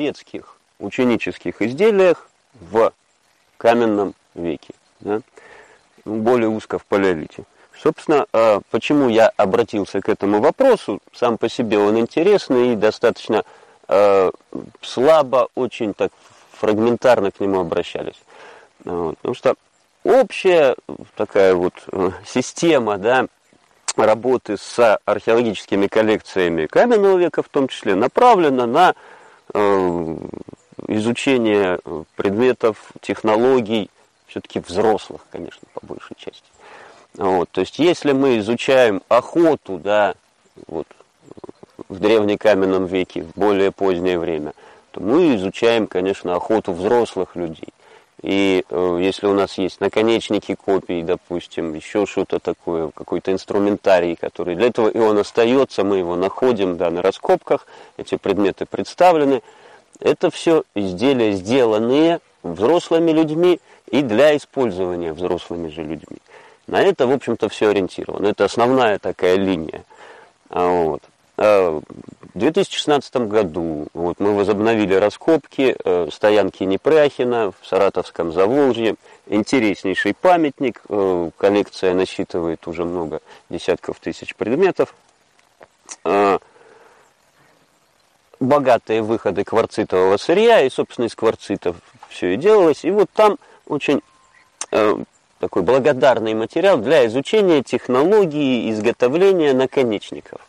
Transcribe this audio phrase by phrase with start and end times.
[0.00, 2.92] детских ученических изделиях в
[3.58, 5.20] каменном веке, да?
[6.06, 7.44] Более узко в палеолите.
[7.78, 13.44] Собственно, а, почему я обратился к этому вопросу, сам по себе он интересный и достаточно
[13.88, 14.30] а,
[14.80, 16.10] слабо, очень так
[16.52, 18.20] фрагментарно к нему обращались.
[18.84, 19.54] Вот, потому что
[20.04, 20.76] общая
[21.16, 23.26] такая вот э, система, да,
[23.96, 28.94] работы с археологическими коллекциями каменного века в том числе направлена на
[30.88, 31.78] изучение
[32.16, 33.90] предметов, технологий,
[34.26, 36.44] все-таки взрослых, конечно, по большей части.
[37.14, 40.14] Вот, то есть, если мы изучаем охоту, да,
[40.68, 40.86] вот,
[41.88, 44.52] в древнекаменном веке, в более позднее время,
[44.92, 47.68] то мы изучаем, конечно, охоту взрослых людей.
[48.22, 54.56] И э, если у нас есть наконечники копий, допустим, еще что-то такое, какой-то инструментарий, который
[54.56, 59.42] для этого и он остается, мы его находим да, на раскопках, эти предметы представлены.
[60.00, 66.18] Это все изделия, сделанные взрослыми людьми и для использования взрослыми же людьми.
[66.66, 68.28] На это, в общем-то, все ориентировано.
[68.28, 69.84] Это основная такая линия.
[70.50, 71.02] А вот.
[71.40, 71.80] А
[72.34, 78.96] в 2016 году вот, мы возобновили раскопки э, стоянки Непряхина в Саратовском Заволжье.
[79.26, 80.82] Интереснейший памятник.
[80.90, 84.94] Э, коллекция насчитывает уже много десятков тысяч предметов.
[86.04, 86.38] Э,
[88.38, 91.76] богатые выходы кварцитового сырья, и, собственно, из кварцитов
[92.10, 92.84] все и делалось.
[92.84, 94.02] И вот там очень
[94.72, 94.94] э,
[95.38, 100.42] такой благодарный материал для изучения технологии изготовления наконечников.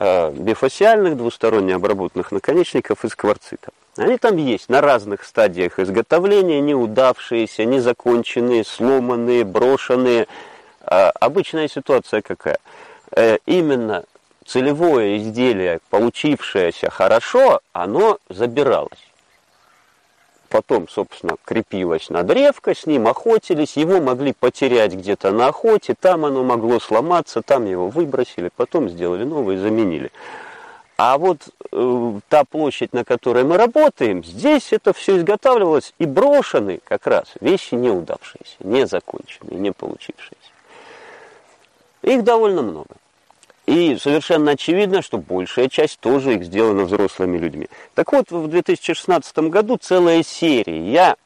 [0.00, 3.70] Э, бифасиальных двусторонне обработанных наконечников из кварцита.
[3.96, 10.26] Они там есть на разных стадиях изготовления, неудавшиеся, незаконченные, сломанные, брошенные.
[10.80, 12.58] Э, обычная ситуация какая?
[13.12, 14.04] Э, именно
[14.44, 19.13] целевое изделие, получившееся хорошо, оно забиралось
[20.54, 26.24] потом, собственно, крепилось на древко, с ним охотились, его могли потерять где-то на охоте, там
[26.24, 30.12] оно могло сломаться, там его выбросили, потом сделали новое заменили.
[30.96, 31.38] А вот
[31.72, 37.32] э, та площадь, на которой мы работаем, здесь это все изготавливалось и брошены как раз
[37.40, 40.52] вещи неудавшиеся, незаконченные, не получившиеся.
[42.02, 42.94] Их довольно много.
[43.66, 47.68] И совершенно очевидно, что большая часть тоже их сделана взрослыми людьми.
[47.94, 50.90] Так вот, в 2016 году целая серия.
[50.90, 51.16] Я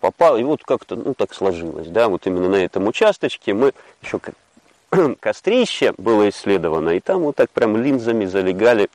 [0.00, 4.20] попал, и вот как-то, ну, так сложилось, да, вот именно на этом участочке мы еще
[5.20, 8.88] кострище было исследовано, и там вот так прям линзами залегали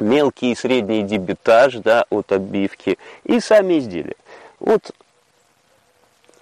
[0.00, 4.16] мелкий и средний дебютаж, да, от обивки, и сами изделия.
[4.58, 4.90] Вот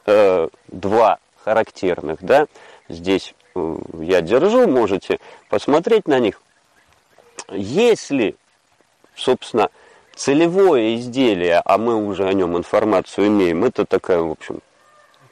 [0.07, 2.47] э, два характерных, да,
[2.89, 3.35] здесь
[4.01, 5.19] я держу, можете
[5.49, 6.41] посмотреть на них.
[7.51, 8.37] Если,
[9.15, 9.71] собственно,
[10.15, 14.61] целевое изделие, а мы уже о нем информацию имеем, это такая, в общем,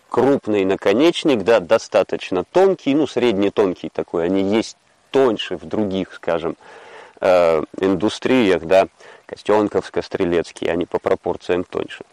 [0.09, 4.77] крупный наконечник, да, достаточно тонкий, ну, средне тонкий такой, они есть
[5.11, 6.57] тоньше в других, скажем,
[7.21, 8.89] э, индустриях, да,
[9.27, 12.05] Костенковско-Стрелецкий, они по пропорциям тоньше.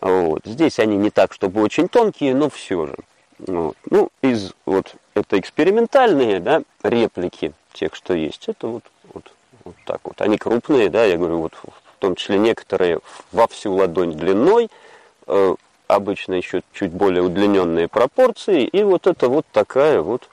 [0.00, 0.42] Вот.
[0.44, 2.96] Здесь они не так, чтобы очень тонкие, но все же.
[3.46, 3.76] Вот.
[3.90, 8.48] Ну, из вот это экспериментальные, да, реплики тех, что есть.
[8.48, 9.32] Это вот, вот,
[9.64, 10.20] вот так вот.
[10.20, 13.00] Они крупные, да, я говорю, вот в том числе некоторые
[13.32, 14.68] во всю ладонь длиной,
[15.26, 15.54] э,
[15.88, 20.28] обычно еще чуть более удлиненные пропорции, и вот это вот такая вот,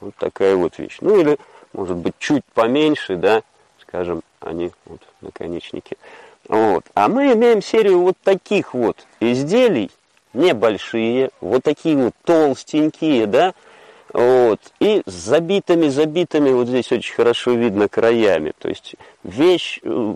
[0.00, 0.98] вот такая вот вещь.
[1.00, 1.38] Ну или,
[1.72, 3.42] может быть, чуть поменьше, да,
[3.82, 5.96] скажем, они вот наконечники.
[6.48, 6.84] Вот.
[6.94, 9.90] А мы имеем серию вот таких вот изделий,
[10.38, 13.54] небольшие, вот такие вот толстенькие, да,
[14.12, 20.14] вот, и с забитыми, забитыми, вот здесь очень хорошо видно краями, то есть вещь э,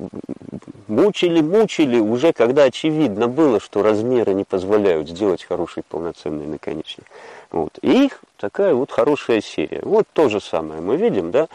[0.88, 7.04] мучили, мучили, уже когда очевидно было, что размеры не позволяют сделать хороший полноценный наконечник.
[7.50, 9.82] Вот, и их такая вот хорошая серия.
[9.82, 11.48] Вот то же самое мы видим, да,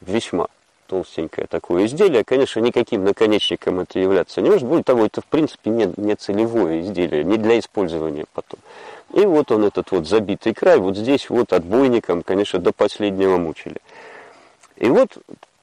[0.00, 0.48] весьма
[0.86, 2.24] толстенькое такое изделие.
[2.24, 4.66] Конечно, никаким наконечником это являться не может.
[4.66, 8.60] Более того, это в принципе не, не целевое изделие, не для использования потом.
[9.12, 13.76] И вот он, этот вот забитый край, вот здесь вот отбойником, конечно, до последнего мучили.
[14.76, 15.16] И вот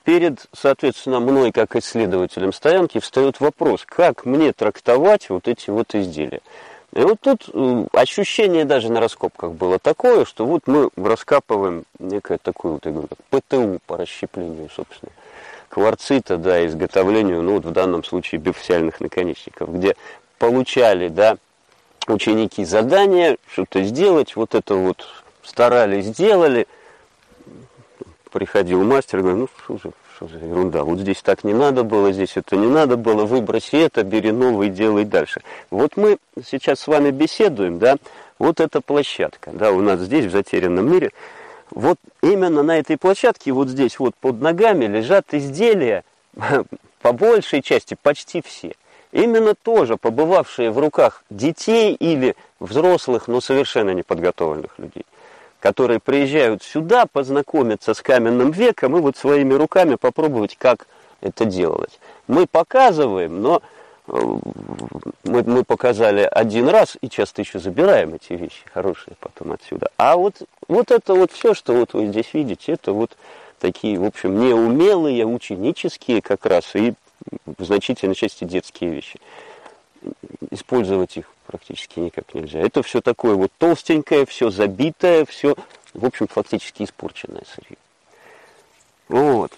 [0.04, 6.42] перед, соответственно, мной, как исследователем стоянки, встает вопрос, как мне трактовать вот эти вот изделия.
[6.96, 7.50] И вот тут
[7.92, 13.10] ощущение даже на раскопках было такое, что вот мы раскапываем некое такое, вот, я говорю,
[13.32, 15.12] ПТУ по расщеплению, собственно,
[15.70, 19.96] кварцита, да, изготовлению, ну вот в данном случае бифасиальных наконечников, где
[20.38, 21.38] получали, да,
[22.08, 25.08] ученики задания, что-то сделать, вот это вот
[25.42, 26.68] старались, сделали,
[28.34, 32.12] приходил мастер, говорит, ну что же, что за ерунда, вот здесь так не надо было,
[32.12, 35.42] здесь это не надо было, выброси это, бери новый, делай дальше.
[35.70, 37.98] Вот мы сейчас с вами беседуем, да,
[38.40, 41.12] вот эта площадка, да, у нас здесь, в затерянном мире,
[41.70, 46.04] вот именно на этой площадке, вот здесь вот под ногами лежат изделия,
[47.02, 48.74] по большей части почти все.
[49.12, 55.06] Именно тоже побывавшие в руках детей или взрослых, но совершенно неподготовленных людей
[55.64, 60.88] которые приезжают сюда познакомиться с каменным веком и вот своими руками попробовать, как
[61.22, 62.02] это делать.
[62.28, 63.62] Мы показываем, но
[64.10, 64.12] э,
[65.24, 69.88] мы, мы показали один раз и часто еще забираем эти вещи хорошие потом отсюда.
[69.96, 73.16] А вот, вот это вот все, что вот вы здесь видите, это вот
[73.60, 76.94] такие, в общем, неумелые, ученические как раз и
[77.46, 79.18] в значительной части детские вещи.
[80.52, 82.60] Использовать их практически никак нельзя.
[82.60, 85.56] Это все такое вот толстенькое, все забитое, все,
[85.94, 87.78] в общем, фактически испорченное сырье.
[89.08, 89.52] Вот.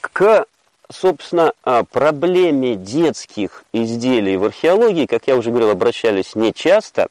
[0.00, 0.46] К,
[0.90, 1.52] собственно,
[1.90, 7.08] проблеме детских изделий в археологии, как я уже говорил, обращались не часто.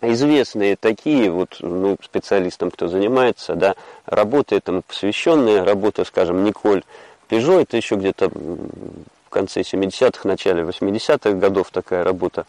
[0.00, 3.74] Известные такие вот ну, специалистам, кто занимается, да,
[4.06, 6.84] работы этому посвященные, работа, скажем, Николь
[7.28, 12.46] Пежо, это еще где-то в конце 70-х, начале 80-х годов такая работа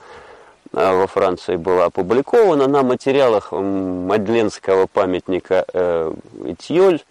[0.72, 6.14] во Франции была опубликована на материалах Мадленского памятника э,
[6.46, 7.02] Этьоль.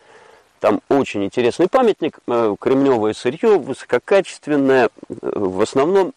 [0.60, 4.90] Там очень интересный памятник, э, кремневое сырье, высококачественное.
[5.08, 6.12] В основном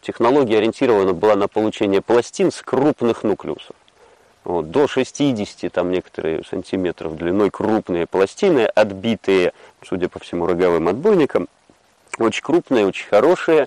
[0.00, 3.76] технология ориентирована была на получение пластин с крупных нуклеусов.
[4.44, 9.52] Вот, до 60 там некоторые сантиметров длиной крупные пластины, отбитые,
[9.84, 11.48] судя по всему, роговым отбойником.
[12.18, 13.66] Очень крупные, очень хорошие.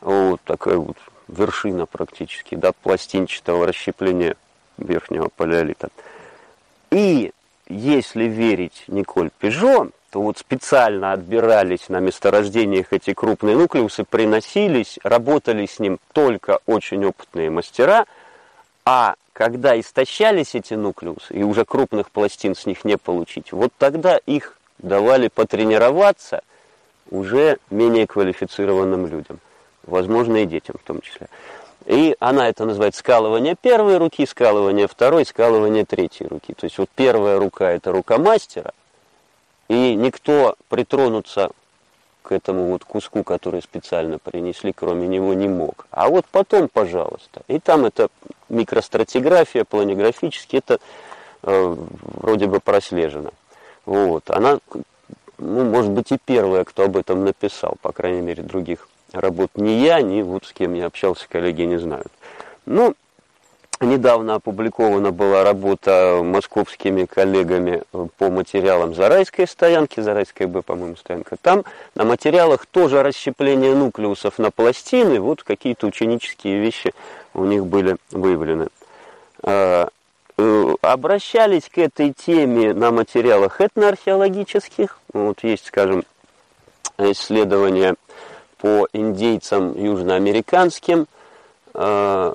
[0.00, 0.96] Вот такая вот
[1.28, 4.36] вершина практически, да, пластинчатого расщепления
[4.78, 5.88] верхнего палеолита.
[6.90, 7.32] И
[7.68, 15.66] если верить Николь Пежо, то вот специально отбирались на месторождениях эти крупные нуклеусы, приносились, работали
[15.66, 18.06] с ним только очень опытные мастера,
[18.84, 24.18] а когда истощались эти нуклеусы, и уже крупных пластин с них не получить, вот тогда
[24.18, 26.42] их давали потренироваться
[27.10, 29.40] уже менее квалифицированным людям
[29.86, 31.28] возможно, и детям в том числе.
[31.86, 36.54] И она это называет скалывание первой руки, скалывание второй, скалывание третьей руки.
[36.54, 38.72] То есть вот первая рука– это рука мастера,
[39.68, 41.50] и никто притронуться
[42.22, 45.86] к этому вот куску, который специально принесли, кроме него не мог.
[45.90, 47.42] А вот потом, пожалуйста.
[47.48, 48.08] И там это
[48.48, 50.78] микростратиграфия, планиграфически, это
[51.42, 53.30] э, вроде бы прослежено.
[53.84, 54.30] Вот.
[54.30, 54.58] Она,
[55.36, 59.70] ну, может быть, и первая, кто об этом написал, по крайней мере, других работ ни
[59.70, 62.08] я, ни вот с кем я общался, коллеги не знают.
[62.66, 62.94] Ну,
[63.80, 67.82] недавно опубликована была работа московскими коллегами
[68.18, 71.36] по материалам Зарайской стоянки, Зарайская Б, по-моему, стоянка.
[71.40, 71.64] Там
[71.94, 76.92] на материалах тоже расщепление нуклеусов на пластины, вот какие-то ученические вещи
[77.34, 78.68] у них были выявлены.
[79.42, 79.88] А,
[80.38, 84.98] э, обращались к этой теме на материалах этноархеологических.
[85.12, 86.04] Вот есть, скажем,
[86.98, 87.96] исследования
[88.64, 91.06] по индейцам южноамериканским,
[91.74, 92.34] э,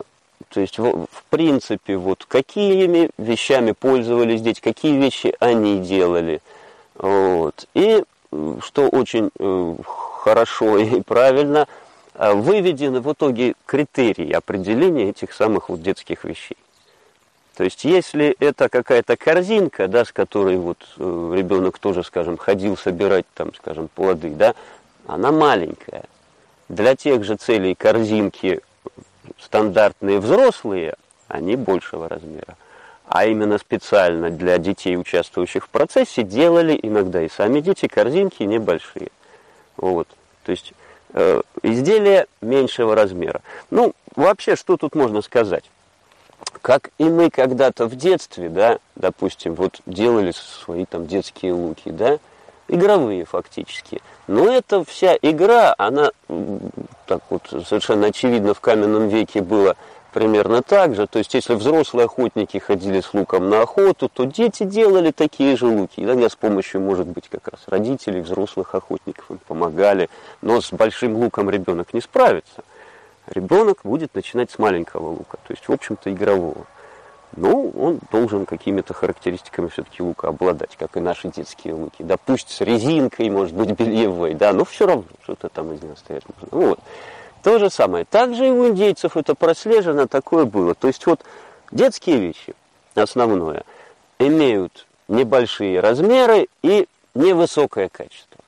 [0.49, 6.39] то есть, в, в принципе, вот какими вещами пользовались дети, какие вещи они делали.
[6.93, 7.67] Вот.
[7.73, 8.03] И,
[8.61, 11.67] что очень э, хорошо и правильно,
[12.13, 16.57] э, выведены в итоге критерии определения этих самых вот детских вещей.
[17.57, 22.77] То есть, если это какая-то корзинка, да, с которой вот э, ребенок тоже, скажем, ходил
[22.77, 24.53] собирать там, скажем, плоды, да,
[25.09, 26.03] она маленькая.
[26.69, 28.61] Для тех же целей корзинки
[29.39, 30.95] стандартные взрослые,
[31.27, 32.55] они большего размера.
[33.07, 39.09] А именно специально для детей, участвующих в процессе, делали иногда и сами дети корзинки небольшие.
[39.77, 40.07] Вот.
[40.43, 40.73] То есть
[41.13, 43.41] э, изделия меньшего размера.
[43.71, 45.63] Ну, вообще, что тут можно сказать?
[46.61, 52.19] Как и мы когда-то в детстве, да, допустим, вот делали свои там детские луки, да,
[52.69, 54.01] игровые фактически.
[54.27, 56.11] Но эта вся игра, она,
[57.07, 59.75] так вот, совершенно очевидно, в каменном веке было
[60.13, 61.07] примерно так же.
[61.07, 65.65] То есть, если взрослые охотники ходили с луком на охоту, то дети делали такие же
[65.65, 66.01] луки.
[66.01, 70.09] Иногда с помощью, может быть, как раз родителей, взрослых охотников им помогали.
[70.41, 72.63] Но с большим луком ребенок не справится.
[73.27, 76.65] Ребенок будет начинать с маленького лука, то есть, в общем-то, игрового.
[77.35, 82.03] Ну, он должен какими-то характеристиками все-таки лука обладать, как и наши детские луки.
[82.03, 85.95] Да пусть с резинкой, может быть, бельевой, да, но все равно что-то там из него
[85.95, 86.65] стоять можно.
[86.65, 86.79] Вот.
[87.43, 88.05] То же самое.
[88.05, 90.73] Также и у индейцев это прослежено, такое было.
[90.73, 91.21] То есть вот
[91.71, 92.55] детские вещи,
[92.95, 93.63] основное,
[94.17, 98.39] имеют небольшие размеры и невысокое качество.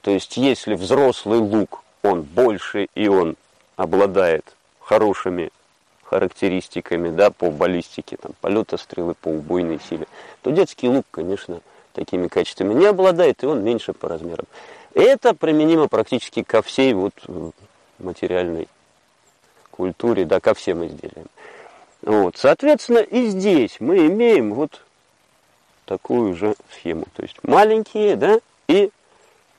[0.00, 3.36] То есть если взрослый лук, он больше и он
[3.76, 4.44] обладает
[4.80, 5.50] хорошими
[6.08, 10.06] характеристиками да, по баллистике, там, полета стрелы, по убойной силе,
[10.42, 11.60] то детский лук, конечно,
[11.92, 14.46] такими качествами не обладает, и он меньше по размерам.
[14.94, 17.50] Это применимо практически ко всей вот э,
[17.98, 18.68] материальной
[19.70, 21.26] культуре, да, ко всем изделиям.
[22.02, 24.82] Вот, соответственно, и здесь мы имеем вот
[25.86, 27.06] такую же схему.
[27.14, 28.90] То есть маленькие, да, и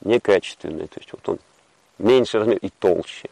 [0.00, 0.86] некачественные.
[0.86, 1.38] То есть вот он
[1.98, 3.28] меньше размер и толще.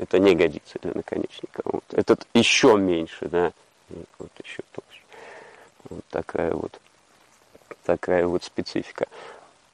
[0.00, 1.60] Это не годится для наконечника.
[1.64, 1.84] Вот.
[1.92, 3.52] Этот еще меньше, да,
[4.18, 5.02] вот еще толще.
[5.90, 6.80] Вот такая вот,
[7.84, 9.08] такая вот специфика.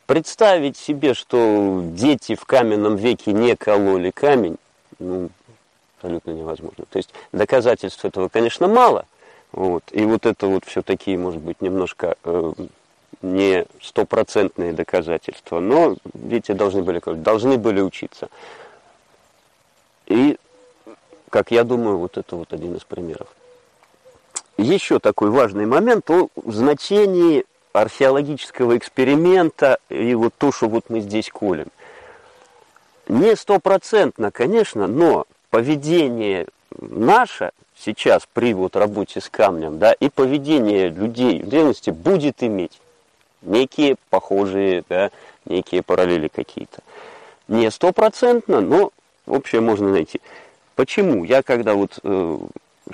[0.06, 4.56] Представить себе, что дети в каменном веке не кололи камень,
[4.98, 5.30] ну,
[5.96, 6.86] абсолютно невозможно.
[6.90, 9.06] То есть доказательств этого, конечно, мало.
[9.52, 12.52] Вот, и вот это вот все такие, может быть, немножко э,
[13.22, 18.28] не стопроцентные доказательства, но дети должны были, должны были учиться.
[20.16, 20.38] И,
[21.28, 23.28] как я думаю, вот это вот один из примеров.
[24.56, 27.44] Еще такой важный момент о значении
[27.74, 31.66] археологического эксперимента и вот то, что вот мы здесь колем.
[33.08, 40.88] Не стопроцентно, конечно, но поведение наше сейчас при вот работе с камнем, да, и поведение
[40.88, 42.80] людей в древности будет иметь
[43.42, 45.10] некие похожие, да,
[45.44, 46.78] некие параллели какие-то.
[47.48, 48.92] Не стопроцентно, но
[49.26, 50.20] общее можно найти.
[50.74, 51.24] Почему?
[51.24, 52.38] Я когда вот э,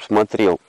[0.00, 0.60] смотрел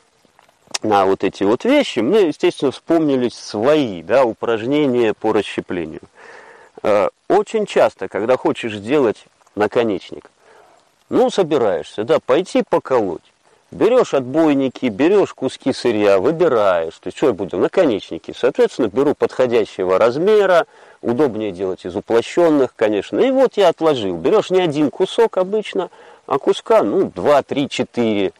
[0.81, 6.01] на вот эти вот вещи, мне, естественно, вспомнились свои, да, упражнения по расщеплению.
[6.81, 10.29] Э, очень часто, когда хочешь сделать наконечник,
[11.09, 13.21] ну, собираешься, да, пойти поколоть.
[13.71, 16.93] Берешь отбойники, берешь куски сырья, выбираешь.
[16.95, 17.57] То есть, что я буду?
[17.57, 18.33] Наконечники.
[18.37, 20.67] Соответственно, беру подходящего размера,
[21.03, 23.19] удобнее делать из уплощенных, конечно.
[23.19, 24.15] И вот я отложил.
[24.17, 25.89] Берешь не один кусок обычно,
[26.25, 28.31] а куска, ну, два, три, четыре.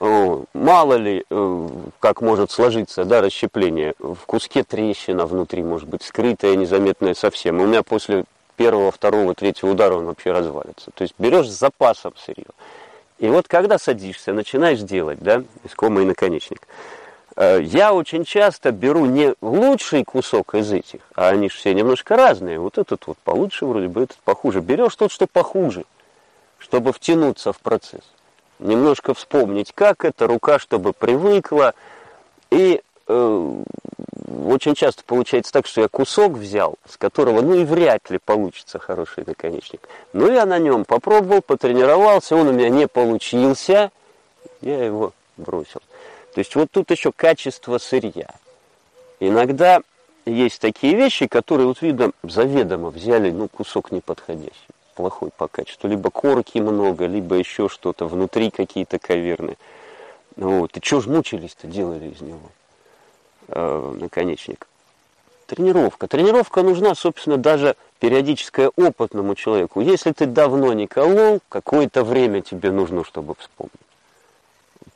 [0.00, 1.68] Мало ли, э,
[2.00, 3.94] как может сложиться, да, расщепление.
[4.00, 7.60] В куске трещина внутри, может быть, скрытая, незаметная совсем.
[7.60, 8.24] У меня после
[8.56, 10.90] первого, второго, третьего удара он вообще развалится.
[10.94, 12.46] То есть берешь с запасом сырье.
[13.18, 16.66] И вот когда садишься, начинаешь делать, да, искомый наконечник,
[17.36, 22.58] я очень часто беру не лучший кусок из этих, а они же все немножко разные.
[22.58, 24.60] Вот этот вот получше вроде бы, этот похуже.
[24.60, 25.84] Берешь тот, что похуже,
[26.58, 28.02] чтобы втянуться в процесс.
[28.58, 31.74] Немножко вспомнить, как это, рука, чтобы привыкла.
[32.50, 33.62] И э,
[34.46, 38.78] очень часто получается так, что я кусок взял, с которого, ну и вряд ли получится
[38.78, 39.88] хороший наконечник.
[40.12, 43.90] Ну я на нем попробовал, потренировался, он у меня не получился,
[44.60, 45.80] я его бросил.
[46.34, 48.30] То есть вот тут еще качество сырья.
[49.20, 49.82] Иногда
[50.24, 54.52] есть такие вещи, которые вот видно заведомо взяли, ну кусок неподходящий,
[54.94, 55.88] плохой по качеству.
[55.88, 59.56] Либо корки много, либо еще что-то, внутри какие-то каверны.
[60.36, 60.76] Вот.
[60.76, 62.50] И что ж мучились-то, делали из него?
[63.48, 64.66] э, наконечник.
[65.46, 66.08] Тренировка.
[66.08, 69.80] Тренировка нужна, собственно, даже периодическая опытному человеку.
[69.80, 73.72] Если ты давно не колол, какое-то время тебе нужно, чтобы вспомнить.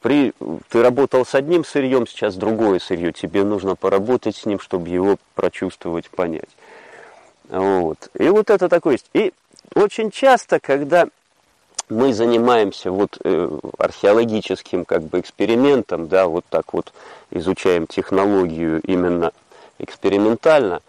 [0.00, 0.32] При,
[0.68, 3.12] ты работал с одним сырьем, сейчас другое сырье.
[3.12, 6.50] Тебе нужно поработать с ним, чтобы его прочувствовать, понять.
[7.48, 8.10] Вот.
[8.18, 9.10] И вот это такое есть.
[9.14, 9.32] И
[9.74, 11.08] очень часто, когда
[11.88, 16.92] мы занимаемся вот э, археологическим как бы экспериментом, да, вот так вот
[17.30, 19.32] изучаем технологию именно
[19.78, 20.80] экспериментально,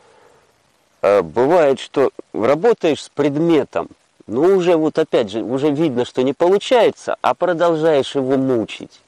[1.01, 3.89] э, бывает, что работаешь с предметом,
[4.27, 9.01] но уже вот опять же, уже видно, что не получается, а продолжаешь его мучить.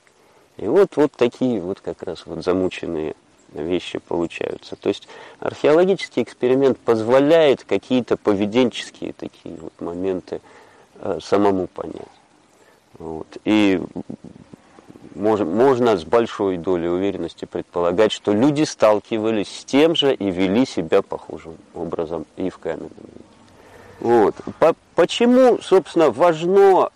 [0.57, 3.15] И вот, вот такие вот как раз вот замученные
[3.53, 4.75] вещи получаются.
[4.75, 5.07] То есть
[5.39, 10.41] археологический эксперимент позволяет какие-то поведенческие такие вот моменты
[11.01, 11.95] Э, самому понять.
[12.97, 13.37] Вот.
[13.45, 13.81] И
[15.15, 20.65] можно, можно с большой долей уверенности предполагать, что люди сталкивались с тем же и вели
[20.65, 23.25] себя похожим образом и в каменном мире.
[24.01, 24.35] Вот.
[24.99, 26.89] Почему, собственно, важно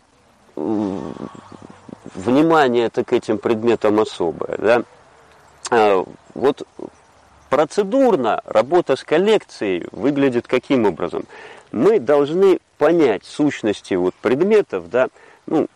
[2.13, 4.57] внимание это к этим предметам особое?
[4.57, 4.83] Да?
[5.71, 6.67] А, вот
[7.49, 11.23] процедурно работа с коллекцией выглядит каким образом?
[11.71, 15.07] Мы должны понять сущности вот предметов, да,
[15.45, 15.67] ну,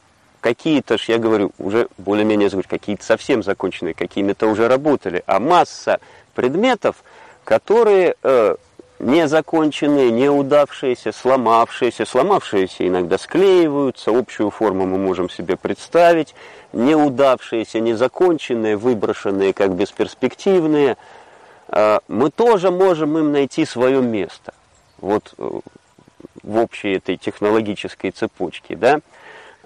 [0.41, 6.01] какие-то ж, я говорю, уже более-менее какие-то совсем законченные, какими-то уже работали, а масса
[6.35, 6.97] предметов,
[7.45, 8.57] которые э,
[8.99, 16.33] незаконченные, неудавшиеся, сломавшиеся, сломавшиеся иногда склеиваются, общую форму мы можем себе представить,
[16.73, 20.97] неудавшиеся, незаконченные, выброшенные как бесперспективные,
[21.69, 24.53] э, мы тоже можем им найти свое место.
[24.99, 25.59] Вот э,
[26.43, 28.99] в общей этой технологической цепочке, да.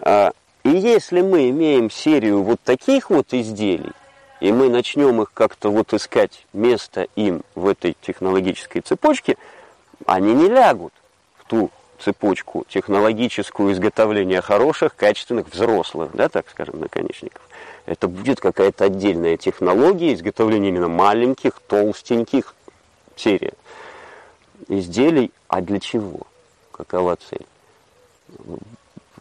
[0.01, 0.31] А,
[0.63, 3.91] и если мы имеем серию вот таких вот изделий,
[4.41, 9.37] и мы начнем их как-то вот искать место им в этой технологической цепочке,
[10.05, 10.93] они не лягут
[11.37, 11.69] в ту
[11.99, 17.43] цепочку технологическую изготовления хороших, качественных, взрослых, да, так скажем, наконечников.
[17.85, 22.55] Это будет какая-то отдельная технология изготовления именно маленьких, толстеньких
[23.15, 23.53] серий
[24.67, 25.31] изделий.
[25.47, 26.21] А для чего?
[26.71, 27.45] Какова цель?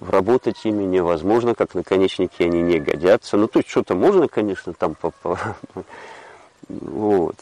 [0.01, 3.37] Работать ими невозможно, как наконечники они не годятся.
[3.37, 4.97] Ну, то есть что-то можно, конечно, там...
[6.69, 7.35] Вот.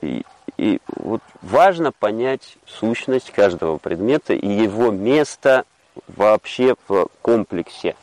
[0.00, 0.24] И,
[0.58, 5.64] и вот важно понять сущность каждого предмета и его место
[6.08, 7.94] вообще в комплексе